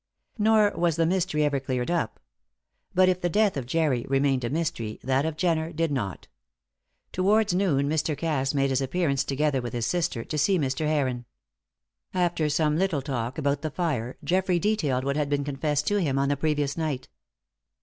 Nor 0.39 0.71
was 0.71 0.95
the 0.95 1.05
mystery 1.05 1.43
ever 1.43 1.59
cleared 1.59 1.91
up. 1.91 2.19
But 2.95 3.07
if 3.07 3.21
the 3.21 3.29
death 3.29 3.55
of 3.55 3.67
Jerry 3.67 4.03
remained 4.09 4.43
a 4.43 4.49
mystery 4.49 4.99
that 5.03 5.27
of 5.27 5.37
Jenner 5.37 5.71
did 5.71 5.91
not. 5.91 6.27
Towards 7.11 7.53
noon 7.53 7.87
Mr. 7.87 8.17
Cass 8.17 8.55
made 8.55 8.71
his 8.71 8.81
appearance 8.81 9.23
together 9.23 9.61
with 9.61 9.73
his 9.73 9.85
sister 9.85 10.23
to 10.23 10.37
see 10.39 10.57
Mr. 10.57 10.87
Heron. 10.87 11.25
After 12.15 12.49
some 12.49 12.77
little 12.79 13.03
talk 13.03 13.37
about 13.37 13.61
the 13.61 13.69
fire, 13.69 14.17
Geoffrey 14.23 14.57
detailed 14.57 15.03
what 15.03 15.17
had 15.17 15.29
been 15.29 15.43
confessed 15.43 15.85
to 15.89 15.97
him 15.97 16.17
on 16.17 16.29
the 16.29 16.35
previous 16.35 16.75
night. 16.75 17.07